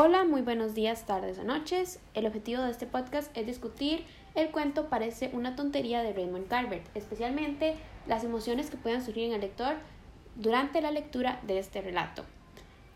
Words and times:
Hola, 0.00 0.22
muy 0.22 0.42
buenos 0.42 0.76
días, 0.76 1.06
tardes 1.06 1.40
o 1.40 1.42
noches. 1.42 1.98
El 2.14 2.24
objetivo 2.24 2.62
de 2.62 2.70
este 2.70 2.86
podcast 2.86 3.36
es 3.36 3.46
discutir 3.46 4.04
el 4.36 4.52
cuento 4.52 4.88
Parece 4.88 5.28
una 5.32 5.56
tontería 5.56 6.04
de 6.04 6.12
Raymond 6.12 6.46
Carver, 6.46 6.82
especialmente 6.94 7.74
las 8.06 8.22
emociones 8.22 8.70
que 8.70 8.76
puedan 8.76 9.04
surgir 9.04 9.24
en 9.24 9.32
el 9.32 9.40
lector 9.40 9.74
durante 10.36 10.80
la 10.82 10.92
lectura 10.92 11.40
de 11.48 11.58
este 11.58 11.80
relato. 11.80 12.22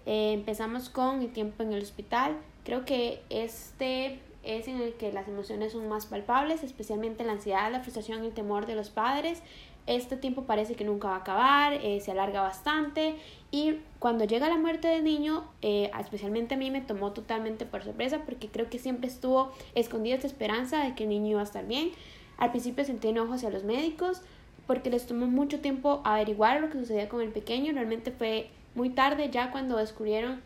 Eh, 0.06 0.32
empezamos 0.32 0.90
con 0.90 1.22
el 1.22 1.32
tiempo 1.32 1.64
en 1.64 1.72
el 1.72 1.82
hospital. 1.82 2.36
Creo 2.62 2.84
que 2.84 3.24
este 3.30 4.20
es 4.42 4.68
en 4.68 4.80
el 4.80 4.94
que 4.94 5.12
las 5.12 5.28
emociones 5.28 5.72
son 5.72 5.88
más 5.88 6.06
palpables, 6.06 6.62
especialmente 6.62 7.24
la 7.24 7.32
ansiedad, 7.32 7.70
la 7.70 7.80
frustración 7.80 8.24
y 8.24 8.28
el 8.28 8.32
temor 8.32 8.66
de 8.66 8.74
los 8.74 8.90
padres. 8.90 9.42
Este 9.86 10.16
tiempo 10.16 10.44
parece 10.44 10.74
que 10.76 10.84
nunca 10.84 11.08
va 11.08 11.16
a 11.16 11.18
acabar, 11.18 11.72
eh, 11.74 12.00
se 12.00 12.12
alarga 12.12 12.40
bastante 12.40 13.16
y 13.50 13.78
cuando 13.98 14.24
llega 14.24 14.48
la 14.48 14.56
muerte 14.56 14.86
del 14.86 15.02
niño, 15.02 15.44
eh, 15.60 15.90
especialmente 15.98 16.54
a 16.54 16.56
mí 16.56 16.70
me 16.70 16.80
tomó 16.80 17.12
totalmente 17.12 17.66
por 17.66 17.82
sorpresa 17.82 18.20
porque 18.24 18.48
creo 18.48 18.70
que 18.70 18.78
siempre 18.78 19.08
estuvo 19.08 19.50
escondida 19.74 20.14
esta 20.14 20.28
esperanza 20.28 20.84
de 20.84 20.94
que 20.94 21.02
el 21.02 21.08
niño 21.08 21.32
iba 21.32 21.40
a 21.40 21.44
estar 21.44 21.66
bien. 21.66 21.90
Al 22.38 22.50
principio 22.50 22.84
sentí 22.84 23.08
enojo 23.08 23.34
hacia 23.34 23.50
los 23.50 23.64
médicos 23.64 24.22
porque 24.68 24.88
les 24.88 25.06
tomó 25.06 25.26
mucho 25.26 25.60
tiempo 25.60 26.00
averiguar 26.04 26.60
lo 26.60 26.70
que 26.70 26.78
sucedía 26.78 27.08
con 27.08 27.20
el 27.20 27.30
pequeño. 27.30 27.72
Realmente 27.72 28.12
fue 28.12 28.50
muy 28.76 28.90
tarde 28.90 29.30
ya 29.30 29.50
cuando 29.50 29.76
descubrieron 29.76 30.40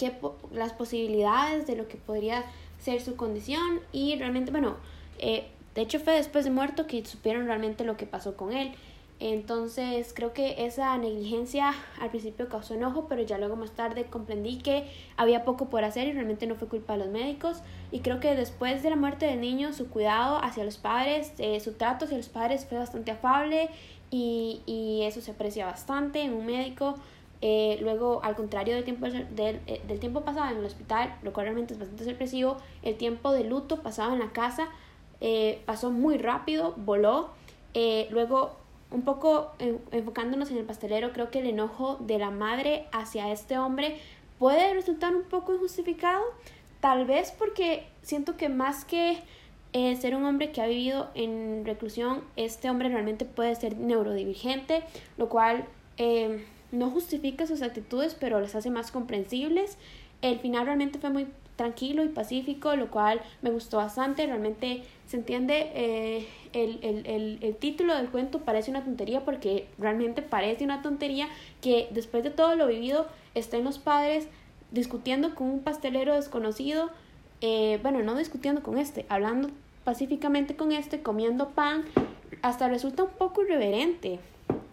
que 0.00 0.12
las 0.52 0.72
posibilidades 0.72 1.66
de 1.66 1.76
lo 1.76 1.86
que 1.86 1.98
podría 1.98 2.44
ser 2.80 3.02
su 3.02 3.16
condición 3.16 3.80
y 3.92 4.16
realmente, 4.16 4.50
bueno, 4.50 4.76
eh, 5.18 5.46
de 5.74 5.82
hecho 5.82 6.00
fue 6.00 6.14
después 6.14 6.46
de 6.46 6.50
muerto 6.50 6.86
que 6.86 7.04
supieron 7.04 7.44
realmente 7.46 7.84
lo 7.84 7.98
que 7.98 8.06
pasó 8.06 8.34
con 8.34 8.52
él. 8.52 8.72
Entonces 9.20 10.14
creo 10.14 10.32
que 10.32 10.64
esa 10.64 10.96
negligencia 10.96 11.74
al 12.00 12.08
principio 12.08 12.48
causó 12.48 12.72
enojo, 12.72 13.04
pero 13.06 13.20
ya 13.20 13.36
luego 13.36 13.54
más 13.54 13.72
tarde 13.72 14.04
comprendí 14.04 14.56
que 14.56 14.88
había 15.18 15.44
poco 15.44 15.68
por 15.68 15.84
hacer 15.84 16.08
y 16.08 16.12
realmente 16.12 16.46
no 16.46 16.54
fue 16.54 16.68
culpa 16.68 16.94
de 16.94 17.00
los 17.00 17.08
médicos. 17.08 17.60
Y 17.92 18.00
creo 18.00 18.18
que 18.18 18.34
después 18.34 18.82
de 18.82 18.88
la 18.88 18.96
muerte 18.96 19.26
del 19.26 19.42
niño, 19.42 19.74
su 19.74 19.90
cuidado 19.90 20.42
hacia 20.42 20.64
los 20.64 20.78
padres, 20.78 21.34
eh, 21.36 21.60
su 21.60 21.74
trato 21.74 22.06
hacia 22.06 22.16
los 22.16 22.30
padres 22.30 22.64
fue 22.64 22.78
bastante 22.78 23.10
afable 23.10 23.68
y, 24.10 24.62
y 24.64 25.02
eso 25.02 25.20
se 25.20 25.32
aprecia 25.32 25.66
bastante 25.66 26.22
en 26.22 26.32
un 26.32 26.46
médico. 26.46 26.94
Eh, 27.42 27.78
luego, 27.80 28.20
al 28.22 28.36
contrario 28.36 28.74
del 28.74 28.84
tiempo, 28.84 29.06
del, 29.06 29.60
eh, 29.66 29.80
del, 29.88 29.98
tiempo 29.98 30.20
pasado 30.22 30.50
en 30.50 30.58
el 30.58 30.64
hospital, 30.64 31.16
lo 31.22 31.32
cual 31.32 31.46
realmente 31.46 31.72
es 31.72 31.78
bastante 31.78 32.04
sorpresivo, 32.04 32.58
el 32.82 32.96
tiempo 32.96 33.32
de 33.32 33.44
luto 33.44 33.82
pasado 33.82 34.12
en 34.12 34.18
la 34.18 34.32
casa 34.32 34.68
eh, 35.22 35.62
pasó 35.64 35.90
muy 35.90 36.18
rápido, 36.18 36.74
voló. 36.76 37.30
luego, 38.10 38.56
un 38.90 39.02
poco 39.02 39.52
enfocándonos 39.92 40.50
en 40.50 40.58
el 40.58 40.64
pastelero, 40.64 41.12
creo 41.12 41.30
que 41.30 41.38
el 41.38 41.46
enojo 41.46 41.96
de 42.00 42.18
la 42.18 42.30
madre 42.30 42.88
hacia 42.92 43.30
este 43.30 43.56
hombre 43.56 43.98
puede 44.38 44.74
resultar 44.74 45.14
un 45.14 45.22
poco 45.22 45.54
injustificado, 45.54 46.24
tal 46.80 47.06
vez 47.06 47.30
porque 47.30 47.86
siento 48.02 48.36
que 48.36 48.48
más 48.48 48.84
que 48.84 49.22
ser 49.72 50.16
un 50.16 50.24
hombre 50.24 50.50
que 50.50 50.60
ha 50.60 50.66
vivido 50.66 51.08
en 51.14 51.64
reclusión, 51.64 52.24
este 52.34 52.68
hombre 52.68 52.88
realmente 52.88 53.24
puede 53.24 53.54
ser 53.54 53.76
neurodivergente, 53.76 54.82
lo 55.16 55.28
cual 55.28 55.66
no 56.72 56.90
justifica 56.90 57.46
sus 57.46 57.62
actitudes, 57.62 58.16
pero 58.18 58.40
las 58.40 58.54
hace 58.54 58.70
más 58.70 58.90
comprensibles. 58.90 59.76
El 60.22 60.38
final 60.38 60.66
realmente 60.66 60.98
fue 60.98 61.10
muy 61.10 61.26
tranquilo 61.56 62.02
y 62.02 62.08
pacífico, 62.08 62.74
lo 62.76 62.90
cual 62.90 63.20
me 63.42 63.50
gustó 63.50 63.76
bastante. 63.76 64.26
Realmente 64.26 64.82
se 65.06 65.16
entiende 65.18 65.70
eh, 65.74 66.26
el, 66.52 66.78
el, 66.82 67.06
el, 67.06 67.38
el, 67.42 67.56
título 67.56 67.94
del 67.94 68.08
cuento 68.08 68.40
parece 68.40 68.70
una 68.70 68.84
tontería 68.84 69.24
porque 69.24 69.66
realmente 69.78 70.22
parece 70.22 70.64
una 70.64 70.82
tontería 70.82 71.28
que 71.60 71.88
después 71.90 72.24
de 72.24 72.30
todo 72.30 72.54
lo 72.54 72.66
vivido 72.66 73.06
estén 73.34 73.64
los 73.64 73.78
padres 73.78 74.28
discutiendo 74.70 75.34
con 75.34 75.48
un 75.48 75.60
pastelero 75.60 76.14
desconocido, 76.14 76.90
eh, 77.40 77.78
bueno, 77.82 78.02
no 78.02 78.14
discutiendo 78.14 78.62
con 78.62 78.78
este, 78.78 79.04
hablando 79.08 79.50
pacíficamente 79.84 80.56
con 80.56 80.72
este, 80.72 81.02
comiendo 81.02 81.50
pan, 81.50 81.84
hasta 82.42 82.68
resulta 82.68 83.04
un 83.04 83.10
poco 83.10 83.42
irreverente 83.42 84.20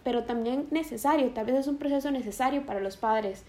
pero 0.08 0.24
también 0.24 0.68
necesario, 0.70 1.28
tal 1.34 1.44
vez 1.44 1.56
es 1.56 1.66
un 1.66 1.76
proceso 1.76 2.10
necesario 2.10 2.64
para 2.64 2.80
los 2.80 2.96
padres. 2.96 3.44